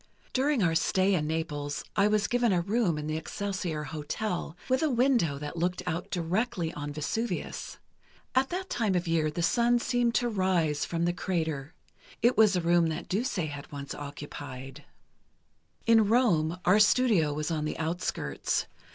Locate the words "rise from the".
10.27-11.13